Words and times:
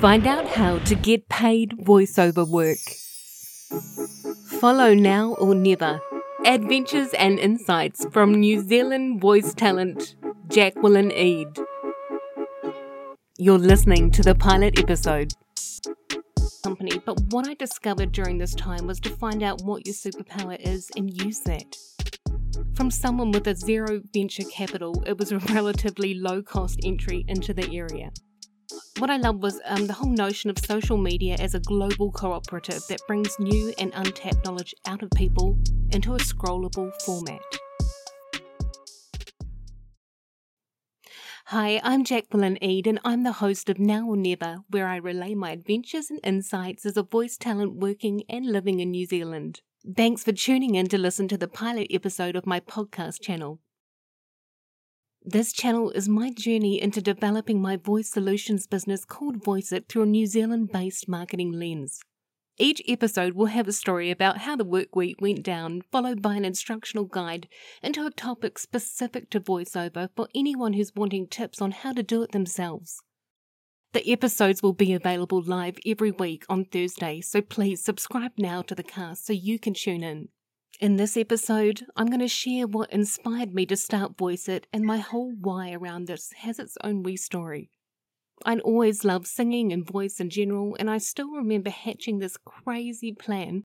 Find 0.00 0.26
out 0.26 0.48
how 0.48 0.78
to 0.78 0.94
get 0.94 1.28
paid 1.28 1.72
voiceover 1.72 2.48
work. 2.48 2.78
Follow 4.58 4.94
now 4.94 5.34
or 5.34 5.54
never. 5.54 6.00
Adventures 6.46 7.12
and 7.18 7.38
insights 7.38 8.06
from 8.10 8.32
New 8.32 8.62
Zealand 8.62 9.20
voice 9.20 9.52
talent 9.52 10.16
Jacqueline 10.48 11.12
Eade. 11.12 11.54
You're 13.36 13.58
listening 13.58 14.10
to 14.12 14.22
the 14.22 14.34
pilot 14.34 14.78
episode. 14.78 15.34
Company, 16.64 16.98
but 17.04 17.20
what 17.28 17.46
I 17.46 17.52
discovered 17.52 18.12
during 18.12 18.38
this 18.38 18.54
time 18.54 18.86
was 18.86 19.00
to 19.00 19.10
find 19.10 19.42
out 19.42 19.60
what 19.64 19.84
your 19.84 19.94
superpower 19.94 20.58
is 20.58 20.88
and 20.96 21.22
use 21.22 21.40
that. 21.40 21.76
From 22.74 22.90
someone 22.90 23.32
with 23.32 23.46
a 23.46 23.54
zero 23.54 24.00
venture 24.14 24.44
capital, 24.44 25.04
it 25.06 25.18
was 25.18 25.30
a 25.30 25.40
relatively 25.52 26.14
low 26.14 26.40
cost 26.40 26.80
entry 26.82 27.26
into 27.28 27.52
the 27.52 27.70
area. 27.70 28.12
What 28.98 29.08
I 29.08 29.16
loved 29.16 29.42
was 29.42 29.60
um, 29.64 29.86
the 29.86 29.92
whole 29.94 30.10
notion 30.10 30.50
of 30.50 30.58
social 30.58 30.98
media 30.98 31.36
as 31.38 31.54
a 31.54 31.60
global 31.60 32.10
cooperative 32.10 32.82
that 32.88 33.00
brings 33.06 33.38
new 33.38 33.72
and 33.78 33.92
untapped 33.94 34.44
knowledge 34.44 34.74
out 34.86 35.02
of 35.02 35.10
people 35.12 35.56
into 35.92 36.14
a 36.14 36.18
scrollable 36.18 36.92
format. 37.02 37.40
Hi, 41.46 41.80
I'm 41.82 42.04
Jacqueline 42.04 42.58
Eade, 42.62 42.86
and 42.86 43.00
I'm 43.04 43.22
the 43.22 43.32
host 43.32 43.70
of 43.70 43.78
Now 43.78 44.06
or 44.06 44.16
Never, 44.16 44.58
where 44.68 44.86
I 44.86 44.96
relay 44.96 45.34
my 45.34 45.52
adventures 45.52 46.10
and 46.10 46.20
insights 46.22 46.84
as 46.84 46.96
a 46.96 47.02
voice 47.02 47.36
talent 47.36 47.76
working 47.76 48.22
and 48.28 48.46
living 48.46 48.80
in 48.80 48.90
New 48.90 49.06
Zealand. 49.06 49.60
Thanks 49.96 50.22
for 50.22 50.32
tuning 50.32 50.74
in 50.74 50.88
to 50.88 50.98
listen 50.98 51.26
to 51.28 51.38
the 51.38 51.48
pilot 51.48 51.88
episode 51.90 52.36
of 52.36 52.46
my 52.46 52.60
podcast 52.60 53.20
channel. 53.22 53.60
This 55.24 55.52
channel 55.52 55.90
is 55.90 56.08
my 56.08 56.30
journey 56.30 56.80
into 56.80 57.02
developing 57.02 57.60
my 57.60 57.76
voice 57.76 58.10
solutions 58.10 58.66
business 58.66 59.04
called 59.04 59.44
Voice 59.44 59.70
It 59.70 59.86
through 59.86 60.04
a 60.04 60.06
New 60.06 60.24
Zealand 60.24 60.72
based 60.72 61.10
marketing 61.10 61.52
lens. 61.52 62.00
Each 62.58 62.80
episode 62.88 63.34
will 63.34 63.46
have 63.46 63.68
a 63.68 63.72
story 63.72 64.10
about 64.10 64.38
how 64.38 64.56
the 64.56 64.64
work 64.64 64.96
week 64.96 65.20
went 65.20 65.42
down, 65.42 65.82
followed 65.92 66.22
by 66.22 66.36
an 66.36 66.46
instructional 66.46 67.04
guide 67.04 67.48
into 67.82 68.06
a 68.06 68.10
topic 68.10 68.58
specific 68.58 69.28
to 69.30 69.40
voiceover 69.40 70.08
for 70.16 70.26
anyone 70.34 70.72
who's 70.72 70.94
wanting 70.96 71.26
tips 71.26 71.60
on 71.60 71.72
how 71.72 71.92
to 71.92 72.02
do 72.02 72.22
it 72.22 72.32
themselves. 72.32 73.02
The 73.92 74.10
episodes 74.10 74.62
will 74.62 74.72
be 74.72 74.94
available 74.94 75.42
live 75.42 75.76
every 75.84 76.12
week 76.12 76.44
on 76.48 76.64
Thursday, 76.64 77.20
so 77.20 77.42
please 77.42 77.84
subscribe 77.84 78.32
now 78.38 78.62
to 78.62 78.74
the 78.74 78.82
cast 78.82 79.26
so 79.26 79.34
you 79.34 79.58
can 79.58 79.74
tune 79.74 80.02
in. 80.02 80.28
In 80.78 80.96
this 80.96 81.16
episode, 81.16 81.84
I'm 81.96 82.06
going 82.06 82.20
to 82.20 82.28
share 82.28 82.66
what 82.66 82.92
inspired 82.92 83.52
me 83.52 83.66
to 83.66 83.76
start 83.76 84.16
Voice 84.16 84.48
It, 84.48 84.66
and 84.72 84.84
my 84.84 84.98
whole 84.98 85.32
why 85.38 85.72
around 85.72 86.06
this 86.06 86.32
has 86.38 86.58
its 86.58 86.78
own 86.82 87.02
wee 87.02 87.16
story. 87.16 87.70
I'd 88.46 88.60
always 88.60 89.04
loved 89.04 89.26
singing 89.26 89.72
and 89.72 89.86
voice 89.86 90.20
in 90.20 90.30
general, 90.30 90.76
and 90.78 90.88
I 90.88 90.96
still 90.98 91.30
remember 91.32 91.68
hatching 91.68 92.18
this 92.18 92.38
crazy 92.38 93.12
plan 93.12 93.64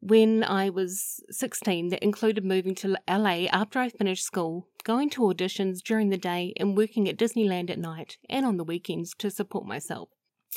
when 0.00 0.42
I 0.44 0.68
was 0.68 1.22
16 1.30 1.88
that 1.88 2.02
included 2.02 2.44
moving 2.44 2.74
to 2.76 2.96
LA 3.08 3.46
after 3.50 3.78
I 3.78 3.88
finished 3.88 4.24
school, 4.24 4.68
going 4.84 5.08
to 5.10 5.22
auditions 5.22 5.78
during 5.78 6.10
the 6.10 6.18
day, 6.18 6.52
and 6.58 6.76
working 6.76 7.08
at 7.08 7.16
Disneyland 7.16 7.70
at 7.70 7.78
night 7.78 8.18
and 8.28 8.44
on 8.44 8.58
the 8.58 8.64
weekends 8.64 9.14
to 9.18 9.30
support 9.30 9.64
myself. 9.64 10.10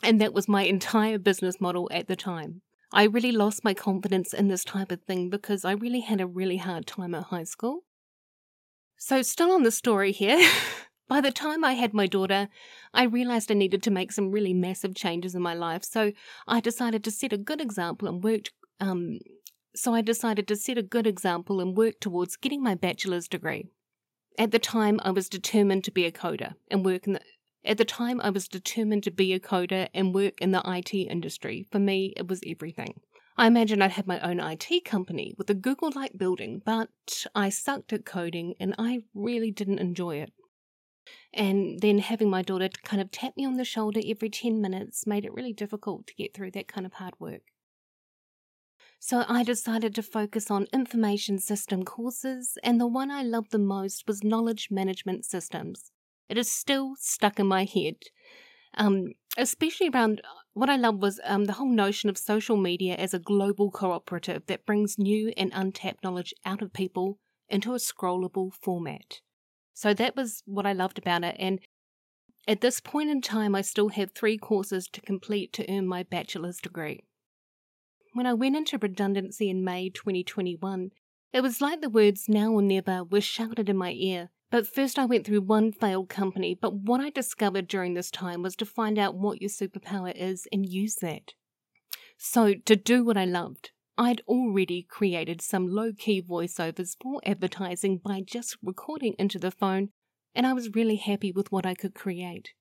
And 0.03 0.19
that 0.19 0.33
was 0.33 0.50
my 0.50 0.63
entire 0.63 1.19
business 1.19 1.61
model 1.61 1.88
at 1.94 2.08
the 2.08 2.17
time. 2.17 2.63
I 2.91 3.03
really 3.03 3.31
lost 3.31 3.64
my 3.64 3.73
confidence 3.73 4.33
in 4.33 4.47
this 4.47 4.64
type 4.64 4.91
of 4.91 5.02
thing 5.03 5.30
because 5.30 5.66
I 5.66 5.72
really 5.72 6.02
had 6.02 6.22
a 6.22 6.28
really 6.28 6.58
hard 6.58 6.88
time 6.88 7.16
at 7.16 7.25
high 7.25 7.44
school. 7.44 7.83
So, 8.97 9.22
still 9.22 9.52
on 9.52 9.64
the 9.64 9.72
story 9.72 10.11
here, 10.11 10.39
by 11.08 11.22
the 11.22 11.31
time 11.31 11.63
I 11.63 11.73
had 11.73 11.94
my 11.94 12.08
daughter, 12.08 12.47
I 12.94 13.03
realized 13.03 13.52
I 13.52 13.56
needed 13.56 13.83
to 13.83 13.91
make 13.91 14.11
some 14.11 14.31
really 14.31 14.53
massive 14.53 14.95
changes 14.95 15.36
in 15.36 15.41
my 15.41 15.53
life. 15.53 15.83
So, 15.83 16.13
I 16.47 16.59
decided 16.59 17.03
to 17.03 17.11
set 17.11 17.33
a 17.33 17.38
good 17.38 17.61
example 17.61 18.08
and 18.08 18.23
worked. 18.23 18.52
Um, 18.80 19.19
so, 19.75 19.94
I 19.94 20.02
decided 20.02 20.47
to 20.47 20.56
set 20.56 20.78
a 20.78 20.83
good 20.83 21.06
example 21.06 21.59
and 21.59 21.75
work 21.75 22.00
towards 22.00 22.38
getting 22.38 22.63
my 22.63 22.75
bachelor's 22.75 23.28
degree. 23.28 23.66
At 24.38 24.52
the 24.52 24.59
time, 24.59 25.00
I 25.03 25.12
was 25.12 25.29
determined 25.29 25.84
to 25.85 25.91
be 25.91 26.06
a 26.06 26.12
coder 26.12 26.53
and 26.69 26.85
work 26.85 27.07
in 27.07 27.13
the, 27.13 27.22
at 27.66 27.78
the 27.78 27.86
time, 27.86 28.22
I 28.22 28.30
was 28.30 28.48
determined 28.48 29.03
to 29.03 29.12
be 29.12 29.34
a 29.34 29.40
coder 29.40 29.90
and 29.94 30.14
work 30.14 30.40
in 30.42 30.52
the 30.52 30.62
IT 30.66 30.94
industry. 30.94 31.66
For 31.72 31.80
me, 31.80 32.14
it 32.16 32.28
was 32.28 32.42
everything. 32.46 33.02
I 33.38 33.48
imagined 33.48 33.84
I'd 33.84 33.92
have 33.92 34.08
my 34.08 34.20
own 34.22 34.40
IT 34.40 34.86
company 34.86 35.34
with 35.38 35.50
a 35.50 35.56
Google 35.56 35.92
like 35.94 36.18
building, 36.18 36.62
but 36.66 37.26
I 37.36 37.50
sucked 37.50 37.92
at 37.92 38.06
coding 38.06 38.56
and 38.59 38.74
I 38.78 39.03
really 39.14 39.52
didn't 39.52 39.80
enjoy 39.80 40.18
it. 40.18 40.31
And 41.34 41.81
then 41.81 42.00
having 42.00 42.30
my 42.30 42.42
daughter 42.42 42.70
kind 42.84 43.02
of 43.02 43.12
tap 43.12 43.36
me 43.36 43.46
on 43.46 43.58
the 43.58 43.66
shoulder 43.66 44.00
every 44.08 44.30
10 44.30 44.62
minutes 44.62 45.06
made 45.06 45.26
it 45.26 45.34
really 45.34 45.53
difficult 45.53 46.08
to 46.08 46.16
get 46.16 46.34
through 46.34 46.52
that 46.52 46.68
kind 46.68 46.86
of 46.86 46.94
hard 46.94 47.14
work. 47.20 47.42
So 49.00 49.26
I 49.28 49.44
decided 49.44 49.94
to 49.96 50.02
focus 50.02 50.50
on 50.50 50.68
information 50.74 51.38
system 51.40 51.84
courses, 51.84 52.58
and 52.64 52.80
the 52.80 52.88
one 52.88 53.12
I 53.12 53.22
loved 53.22 53.52
the 53.52 53.59
most 53.59 54.08
was 54.08 54.24
knowledge 54.24 54.70
management 54.72 55.26
systems. 55.26 55.92
It 56.30 56.38
is 56.38 56.52
still 56.52 56.96
stuck 57.00 57.40
in 57.40 57.47
my 57.47 57.66
head. 57.66 57.96
Um, 58.78 59.13
especially 59.38 59.90
around 59.90 60.22
what 60.53 60.69
I 60.69 60.75
love 60.75 61.02
was 61.02 61.19
um, 61.24 61.46
the 61.46 61.53
whole 61.53 61.69
notion 61.69 62.09
of 62.09 62.18
social 62.18 62.58
media 62.58 62.96
as 62.96 63.13
a 63.13 63.19
global 63.19 63.72
cooperative 63.72 64.46
that 64.47 64.66
brings 64.66 64.97
new 64.97 65.34
and 65.38 65.52
untapped 65.53 66.03
knowledge 66.03 66.34
out 66.46 66.62
of 66.62 66.74
people 66.74 67.19
into 67.50 67.74
a 67.74 67.78
scrollable 67.78 68.52
format. 68.53 69.22
So 69.74 69.94
that 69.94 70.16
was 70.16 70.41
what 70.46 70.66
I 70.66 70.74
loved 70.74 70.97
about 70.97 71.24
it. 71.24 71.35
And 71.38 71.59
at 72.47 72.62
this 72.62 72.80
point 72.80 73.09
in 73.09 73.22
time, 73.22 73.56
I 73.56 73.62
still 73.62 73.90
have 73.90 74.12
three 74.12 74.38
courses 74.38 74.88
to 74.94 75.02
complete 75.02 75.52
to 75.53 75.69
earn 75.72 75.88
my 75.88 76.03
bachelor's 76.03 76.59
degree. 76.59 77.03
When 78.14 78.25
I 78.25 78.34
went 78.34 78.56
into 78.56 78.78
redundancy 78.78 79.50
in 79.50 79.66
May 79.66 79.90
2021, 79.90 80.91
it 81.34 81.41
was 81.41 81.59
like 81.59 81.81
the 81.81 81.90
words 81.90 82.30
now 82.30 82.53
or 82.53 82.62
never 82.62 83.03
were 83.03 83.19
shouted 83.19 83.68
in 83.68 83.75
my 83.75 83.91
ear 83.91 84.30
but 84.55 84.66
first, 84.66 84.97
I 84.97 85.03
went 85.03 85.25
through 85.25 85.41
one 85.41 85.73
failed 85.73 86.07
company. 86.07 86.55
But 86.55 86.75
what 86.75 87.01
I 87.01 87.09
discovered 87.09 87.67
during 87.67 87.93
this 87.93 88.09
time 88.09 88.41
was 88.41 88.55
to 88.55 88.66
find 88.66 88.97
out 88.97 89.13
what 89.13 89.41
your 89.41 89.49
superpower 89.49 90.13
is 90.16 90.47
and 90.49 90.66
use 90.66 90.95
that. 91.01 91.33
So, 92.17 92.53
to 92.53 92.77
do 92.77 93.03
what 93.03 93.17
I 93.17 93.25
loved, 93.25 93.71
I'd 93.97 94.21
already 94.29 94.81
created 94.81 95.41
some 95.41 95.67
low 95.67 95.91
key 95.91 96.21
voiceovers 96.21 96.95
for 97.01 97.19
advertising 97.25 97.97
by 97.97 98.21
just 98.25 98.55
recording 98.63 99.16
into 99.19 99.39
the 99.39 99.51
phone, 99.51 99.89
and 100.33 100.47
I 100.47 100.53
was 100.53 100.73
really 100.73 100.95
happy 100.95 101.33
with 101.33 101.51
what 101.51 101.66
I 101.66 101.73
could 101.73 101.93
create. 101.93 102.53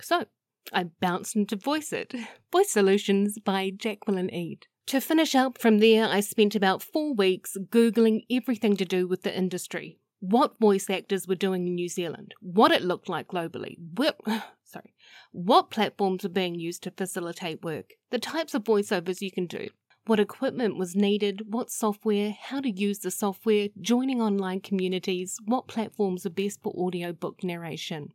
So, 0.00 0.24
I 0.72 0.84
bounced 0.84 1.36
into 1.36 1.54
Voice 1.54 1.92
It, 1.92 2.14
Voice 2.50 2.70
Solutions 2.70 3.38
by 3.38 3.72
Jacqueline 3.76 4.32
Eade. 4.32 4.68
To 4.86 5.02
finish 5.02 5.34
up 5.34 5.58
from 5.58 5.80
there, 5.80 6.08
I 6.08 6.20
spent 6.20 6.54
about 6.54 6.82
four 6.82 7.12
weeks 7.12 7.58
Googling 7.68 8.22
everything 8.30 8.74
to 8.78 8.86
do 8.86 9.06
with 9.06 9.22
the 9.22 9.36
industry 9.36 9.99
what 10.20 10.60
voice 10.60 10.88
actors 10.90 11.26
were 11.26 11.34
doing 11.34 11.66
in 11.66 11.74
New 11.74 11.88
Zealand, 11.88 12.34
what 12.40 12.70
it 12.70 12.82
looked 12.82 13.08
like 13.08 13.28
globally, 13.28 13.76
what, 13.96 14.18
sorry, 14.64 14.94
what 15.32 15.70
platforms 15.70 16.22
were 16.22 16.28
being 16.28 16.54
used 16.54 16.82
to 16.82 16.90
facilitate 16.90 17.62
work, 17.64 17.94
the 18.10 18.18
types 18.18 18.54
of 18.54 18.64
voiceovers 18.64 19.22
you 19.22 19.32
can 19.32 19.46
do, 19.46 19.68
what 20.06 20.20
equipment 20.20 20.76
was 20.76 20.94
needed, 20.94 21.42
what 21.52 21.70
software, 21.70 22.36
how 22.38 22.60
to 22.60 22.70
use 22.70 22.98
the 22.98 23.10
software, 23.10 23.68
joining 23.80 24.20
online 24.20 24.60
communities, 24.60 25.38
what 25.44 25.68
platforms 25.68 26.26
are 26.26 26.30
best 26.30 26.62
for 26.62 26.72
audiobook 26.74 27.42
narration, 27.42 28.12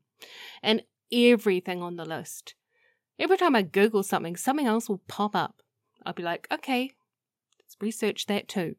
and 0.62 0.84
everything 1.12 1.82
on 1.82 1.96
the 1.96 2.06
list. 2.06 2.54
Every 3.18 3.38
time 3.38 3.56
I 3.56 3.62
Google 3.64 4.04
something, 4.04 4.36
something 4.36 4.68
else 4.68 4.90
will 4.90 5.02
pop 5.08 5.36
up. 5.36 5.62
I'll 6.06 6.14
be 6.14 6.22
like, 6.22 6.48
okay, 6.52 6.92
let's 7.60 7.78
research 7.80 8.28
that 8.28 8.48
too 8.48 8.76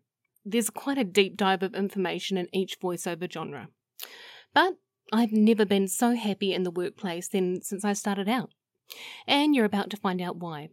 there's 0.47 0.71
quite 0.71 0.97
a 0.97 1.05
deep 1.05 1.37
dive 1.37 1.62
of 1.62 1.75
information 1.75 2.39
in 2.39 2.49
each 2.55 2.79
voiceover 2.81 3.31
genre. 3.31 3.69
But 4.55 4.75
I've 5.12 5.33
never 5.33 5.67
been 5.67 5.89
so 5.89 6.15
happy 6.15 6.55
in 6.55 6.62
the 6.62 6.71
workplace 6.71 7.29
than 7.29 7.62
since 7.62 7.84
I 7.84 7.93
started 7.93 8.29
out. 8.29 8.51
And 9.26 9.55
you're 9.55 9.65
about 9.65 9.91
to 9.91 9.97
find 9.97 10.23
out 10.23 10.37
why. 10.37 10.69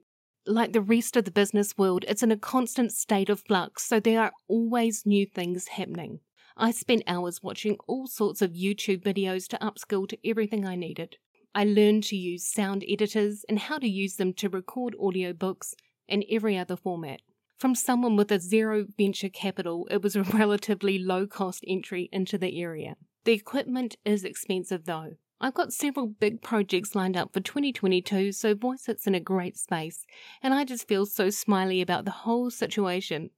Like 0.46 0.74
the 0.74 0.82
rest 0.82 1.18
of 1.18 1.26
the 1.26 1.32
business 1.32 1.78
world, 1.78 2.06
it's 2.08 2.22
in 2.22 2.32
a 2.32 2.38
constant 2.38 2.92
state 2.92 3.30
of 3.30 3.42
flux, 3.42 3.84
so 3.84 4.00
there 4.00 4.22
are 4.22 4.32
always 4.48 5.06
new 5.06 5.26
things 5.26 5.70
happening. 5.70 6.20
I 6.56 6.72
spent 6.72 7.04
hours 7.08 7.42
watching 7.42 7.78
all 7.88 8.06
sorts 8.06 8.42
of 8.42 8.52
YouTube 8.52 9.02
videos 9.02 9.48
to 9.48 9.58
upskill 9.58 10.08
to 10.10 10.30
everything 10.30 10.66
I 10.66 10.76
needed. 10.76 11.18
I 11.56 11.64
learned 11.66 12.04
to 12.06 12.16
use 12.16 12.46
sound 12.46 12.84
editors 12.88 13.46
and 13.50 13.58
how 13.58 13.80
to 13.80 13.88
use 13.88 14.18
them 14.18 14.34
to 14.34 14.50
record 14.50 14.96
audiobooks 15.00 15.74
and 16.08 16.24
every 16.30 16.58
other 16.58 16.76
format. 16.76 17.22
From 17.58 17.76
someone 17.76 18.16
with 18.16 18.32
a 18.32 18.40
zero 18.40 18.86
venture 18.98 19.30
capital, 19.30 19.88
it 19.92 20.02
was 20.02 20.16
a 20.16 20.24
relatively 20.34 20.98
low 20.98 21.28
cost 21.28 21.64
entry 21.68 22.10
into 22.12 22.38
the 22.38 22.62
area. 22.62 22.96
The 23.26 23.34
equipment 23.34 23.96
is 24.04 24.24
expensive 24.24 24.86
though. 24.86 25.14
I've 25.40 25.54
got 25.54 25.74
several 25.74 26.08
big 26.08 26.42
projects 26.42 26.96
lined 26.96 27.18
up 27.18 27.34
for 27.34 27.42
2022, 27.42 28.32
so 28.32 28.56
Voice 28.56 28.88
It's 28.88 29.08
in 29.08 29.16
a 29.16 29.20
great 29.20 29.58
space, 29.58 30.06
and 30.42 30.54
I 30.54 30.64
just 30.64 30.88
feel 30.88 31.06
so 31.06 31.30
smiley 31.30 31.82
about 31.82 32.06
the 32.06 32.12
whole 32.12 32.50
situation. 32.50 33.30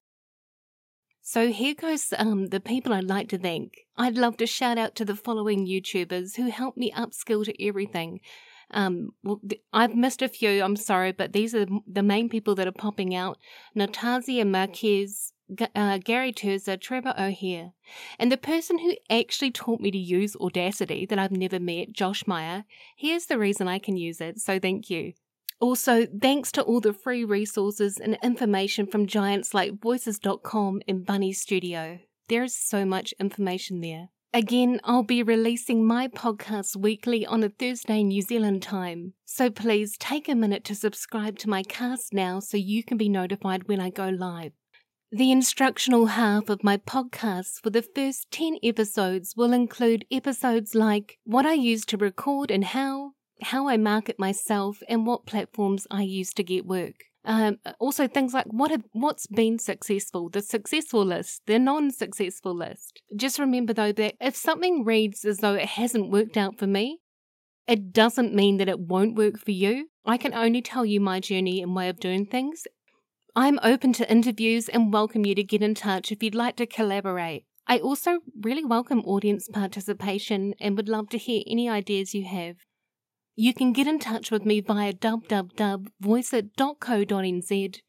So 1.28 1.52
here 1.52 1.74
goes 1.74 2.14
um, 2.16 2.48
the 2.48 2.60
people 2.60 2.94
I'd 2.94 3.06
like 3.06 3.30
to 3.30 3.40
thank. 3.40 3.88
I'd 3.98 4.18
love 4.18 4.38
to 4.38 4.46
shout 4.46 4.78
out 4.78 4.94
to 4.96 5.06
the 5.06 5.16
following 5.16 5.66
YouTubers 5.66 6.36
who 6.36 6.52
helped 6.52 6.78
me 6.78 6.92
upskill 6.92 7.44
to 7.46 7.68
everything 7.68 8.20
Um, 8.72 9.12
well, 9.24 9.40
th- 9.48 9.62
I've 9.74 9.96
missed 9.96 10.22
a 10.22 10.28
few. 10.28 10.64
I'm 10.64 10.76
sorry, 10.76 11.12
but 11.12 11.34
these 11.34 11.54
are 11.56 11.66
the 11.88 12.04
main 12.04 12.30
people 12.30 12.56
that 12.56 12.68
are 12.68 12.72
popping 12.72 13.14
out: 13.16 13.38
Natasia 13.76 14.48
Marquez, 14.48 15.34
G- 15.54 15.68
uh, 15.76 16.00
Gary 16.00 16.34
Terzza, 16.34 16.80
Trevor 16.80 17.14
O'Hare, 17.18 17.74
and 18.18 18.32
the 18.32 18.38
person 18.38 18.80
who 18.80 18.96
actually 19.10 19.52
taught 19.52 19.82
me 19.82 19.92
to 19.92 19.98
use 19.98 20.36
Audacity 20.38 21.06
that 21.06 21.20
I've 21.20 21.32
never 21.32 21.60
met, 21.60 21.94
Josh 21.94 22.26
Meyer. 22.26 22.66
Here's 22.98 23.28
the 23.28 23.38
reason 23.38 23.68
I 23.68 23.80
can 23.80 23.98
use 23.98 24.20
it. 24.20 24.40
So 24.40 24.60
thank 24.60 24.90
you. 24.90 25.14
Also, 25.60 26.06
thanks 26.06 26.52
to 26.52 26.62
all 26.62 26.82
the 26.82 26.94
free 26.94 27.24
resources 27.24 27.98
and 27.98 28.18
information 28.22 28.86
from 28.88 29.08
giants 29.08 29.54
like 29.54 29.80
Voices.com 29.82 30.82
and 30.88 31.06
Bunny 31.06 31.32
Studio. 31.32 32.00
There 32.28 32.44
is 32.44 32.58
so 32.58 32.84
much 32.86 33.14
information 33.20 33.80
there. 33.82 34.10
Again, 34.36 34.82
I'll 34.84 35.02
be 35.02 35.24
releasing 35.24 35.88
my 35.88 36.10
podcast 36.10 36.76
weekly 36.76 37.26
on 37.26 37.42
a 37.42 37.48
Thursday 37.48 38.04
New 38.04 38.22
Zealand 38.22 38.62
time. 38.62 39.14
So 39.24 39.50
please 39.50 39.96
take 39.98 40.28
a 40.28 40.36
minute 40.36 40.66
to 40.66 40.76
subscribe 40.76 41.40
to 41.40 41.50
my 41.50 41.64
cast 41.64 42.14
now 42.14 42.42
so 42.42 42.58
you 42.58 42.84
can 42.84 42.98
be 42.98 43.08
notified 43.08 43.70
when 43.70 43.80
I 43.80 43.92
go 43.92 44.10
live. 44.10 44.52
The 45.10 45.32
instructional 45.32 46.08
half 46.08 46.50
of 46.50 46.66
my 46.66 46.76
podcast 46.76 47.62
for 47.64 47.70
the 47.70 47.82
first 47.82 48.30
10 48.32 48.58
episodes 48.62 49.36
will 49.38 49.54
include 49.54 50.04
episodes 50.12 50.76
like 50.76 51.18
what 51.24 51.46
I 51.46 51.54
use 51.54 51.86
to 51.86 51.98
record 51.98 52.52
and 52.52 52.66
how, 52.66 53.12
how 53.42 53.70
I 53.70 53.78
market 53.78 54.20
myself, 54.20 54.84
and 54.90 55.08
what 55.08 55.26
platforms 55.26 55.88
I 55.90 56.02
use 56.02 56.34
to 56.34 56.44
get 56.44 56.66
work. 56.66 57.06
Um, 57.26 57.58
also, 57.80 58.08
things 58.08 58.34
like 58.34 58.46
what 58.48 58.72
have, 58.72 58.84
what's 58.92 59.26
been 59.28 59.58
successful, 59.58 60.30
the 60.30 60.42
successful 60.42 61.04
list, 61.04 61.42
the 61.48 61.58
non-successful 61.58 62.56
list. 62.56 63.02
Just 63.16 63.40
remember 63.40 63.74
though 63.74 63.92
that 63.94 64.16
if 64.22 64.36
something 64.36 64.84
reads 64.84 65.26
as 65.26 65.40
though 65.40 65.56
it 65.56 65.66
hasn't 65.70 66.12
worked 66.12 66.38
out 66.38 66.60
for 66.60 66.68
me, 66.68 67.00
it 67.68 67.92
doesn't 67.92 68.36
mean 68.36 68.58
that 68.58 68.70
it 68.70 68.80
won't 68.80 69.16
work 69.16 69.40
for 69.40 69.52
you. 69.52 69.88
I 70.06 70.18
can 70.18 70.36
only 70.36 70.62
tell 70.62 70.86
you 70.86 71.02
my 71.02 71.20
journey 71.20 71.64
and 71.64 71.76
way 71.76 71.90
of 71.90 72.00
doing 72.00 72.28
things. 72.28 72.68
I'm 73.36 73.60
open 73.64 73.92
to 73.94 74.10
interviews 74.10 74.70
and 74.70 74.94
welcome 74.94 75.26
you 75.26 75.34
to 75.36 75.44
get 75.44 75.64
in 75.64 75.74
touch 75.74 76.12
if 76.12 76.22
you'd 76.22 76.36
like 76.36 76.56
to 76.58 76.68
collaborate. 76.68 77.44
I 77.68 77.80
also 77.80 78.20
really 78.40 78.64
welcome 78.64 79.00
audience 79.00 79.50
participation 79.52 80.54
and 80.62 80.78
would 80.78 80.88
love 80.88 81.10
to 81.10 81.18
hear 81.18 81.42
any 81.48 81.68
ideas 81.68 82.14
you 82.14 82.24
have. 82.26 82.58
You 83.38 83.54
can 83.54 83.74
get 83.74 83.86
in 83.86 84.00
touch 84.00 84.32
with 84.32 84.46
me 84.46 84.62
via 84.62 84.94
www.voiceit.co.nz, 84.94 87.80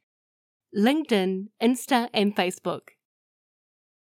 LinkedIn, 0.76 1.46
Insta, 1.62 2.08
and 2.12 2.34
Facebook. 2.34 2.80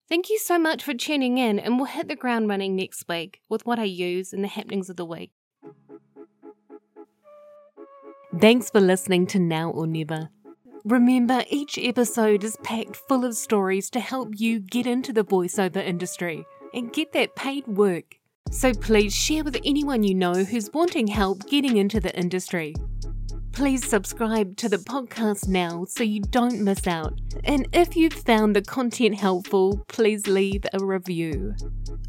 Thank 0.08 0.30
you 0.30 0.38
so 0.38 0.60
much 0.60 0.84
for 0.84 0.94
tuning 0.94 1.40
in, 1.40 1.58
and 1.58 1.78
we'll 1.78 1.86
hit 1.86 2.10
the 2.10 2.16
ground 2.16 2.48
running 2.48 2.76
next 2.76 3.06
week 3.10 3.42
with 3.50 3.66
what 3.66 3.80
I 3.80 3.86
use 3.86 4.34
and 4.34 4.44
the 4.44 4.50
happenings 4.50 4.92
of 4.92 4.98
the 4.98 5.06
week. 5.06 5.32
Thanks 8.40 8.70
for 8.70 8.80
listening 8.80 9.26
to 9.28 9.40
Now 9.40 9.72
or 9.72 9.88
Never. 9.88 10.30
Remember, 10.86 11.44
each 11.50 11.80
episode 11.80 12.44
is 12.44 12.56
packed 12.64 12.96
full 12.96 13.26
of 13.26 13.36
stories 13.36 13.90
to 13.90 14.00
help 14.00 14.36
you 14.38 14.60
get 14.60 14.86
into 14.86 15.12
the 15.12 15.24
voiceover 15.24 15.84
industry 15.84 16.46
and 16.72 16.94
get 16.94 17.14
that 17.14 17.36
paid 17.36 17.66
work. 17.68 18.21
So 18.50 18.74
please 18.74 19.16
share 19.16 19.44
with 19.44 19.58
anyone 19.64 20.04
you 20.04 20.16
know 20.16 20.44
who's 20.44 20.70
wanting 20.74 21.08
help 21.08 21.50
getting 21.50 21.78
into 21.78 22.00
the 22.00 22.18
industry. 22.18 22.74
Please 23.52 23.88
subscribe 23.88 24.58
to 24.58 24.70
the 24.70 24.78
podcast 24.78 25.48
now 25.48 25.86
so 25.86 26.04
you 26.04 26.22
don't 26.22 26.62
miss 26.62 26.88
out. 26.88 27.20
And 27.44 27.68
if 27.74 27.96
you've 27.96 28.14
found 28.14 28.56
the 28.56 28.62
content 28.62 29.20
helpful, 29.20 29.84
please 29.88 30.28
leave 30.28 30.66
a 30.74 30.84
review. 30.84 31.54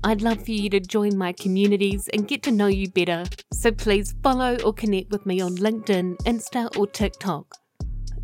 I'd 0.04 0.22
love 0.22 0.44
for 0.44 0.52
you 0.52 0.70
to 0.70 0.80
join 0.80 1.16
my 1.16 1.32
communities 1.32 2.08
and 2.12 2.26
get 2.26 2.42
to 2.44 2.50
know 2.50 2.68
you 2.68 2.90
better, 2.90 3.24
so 3.52 3.70
please 3.70 4.14
follow 4.22 4.56
or 4.64 4.72
connect 4.72 5.10
with 5.10 5.26
me 5.26 5.40
on 5.40 5.56
LinkedIn, 5.56 6.16
Insta, 6.18 6.76
or 6.76 6.86
TikTok. 6.86 7.56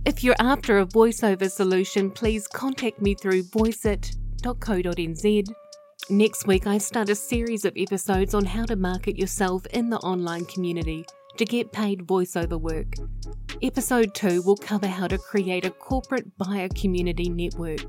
If 0.05 0.25
you're 0.25 0.37
after 0.38 0.78
a 0.78 0.87
voiceover 0.87 1.50
solution, 1.50 2.10
please 2.10 2.46
contact 2.46 3.02
me 3.02 3.14
through 3.14 3.43
voiceit.co.nz. 3.44 5.49
Next 6.10 6.46
week, 6.46 6.66
I 6.66 6.78
start 6.78 7.10
a 7.10 7.14
series 7.14 7.66
of 7.66 7.75
episodes 7.76 8.32
on 8.32 8.46
how 8.46 8.64
to 8.64 8.76
market 8.76 9.19
yourself 9.19 9.66
in 9.66 9.90
the 9.90 9.99
online 9.99 10.46
community 10.46 11.05
to 11.37 11.44
get 11.44 11.70
paid 11.70 12.06
voiceover 12.06 12.58
work. 12.58 12.94
Episode 13.62 14.14
2 14.14 14.40
will 14.40 14.56
cover 14.56 14.87
how 14.87 15.06
to 15.06 15.19
create 15.19 15.66
a 15.66 15.70
corporate 15.70 16.38
buyer 16.38 16.70
community 16.70 17.28
network. 17.28 17.84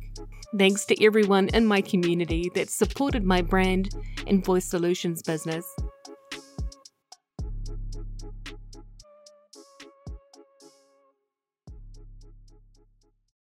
Thanks 0.57 0.83
to 0.87 1.01
everyone 1.01 1.47
in 1.49 1.65
my 1.65 1.79
community 1.79 2.51
that 2.55 2.69
supported 2.69 3.23
my 3.23 3.41
brand 3.41 3.95
and 4.27 4.43
voice 4.43 4.65
solutions 4.65 5.21
business. 5.21 5.65